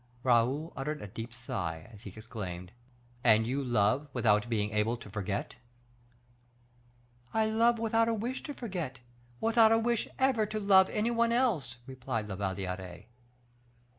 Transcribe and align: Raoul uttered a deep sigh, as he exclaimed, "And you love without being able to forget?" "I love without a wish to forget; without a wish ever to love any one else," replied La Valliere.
Raoul 0.23 0.73
uttered 0.75 0.99
a 1.03 1.07
deep 1.07 1.31
sigh, 1.31 1.87
as 1.93 2.01
he 2.01 2.09
exclaimed, 2.09 2.71
"And 3.23 3.45
you 3.45 3.63
love 3.63 4.07
without 4.13 4.49
being 4.49 4.71
able 4.71 4.97
to 4.97 5.11
forget?" 5.11 5.57
"I 7.35 7.45
love 7.45 7.77
without 7.77 8.07
a 8.09 8.13
wish 8.15 8.41
to 8.45 8.55
forget; 8.55 8.97
without 9.39 9.71
a 9.71 9.77
wish 9.77 10.07
ever 10.17 10.47
to 10.47 10.59
love 10.59 10.89
any 10.89 11.11
one 11.11 11.31
else," 11.31 11.77
replied 11.85 12.27
La 12.29 12.35
Valliere. 12.35 13.05